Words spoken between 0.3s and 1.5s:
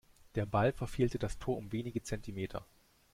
Der Ball verfehlte das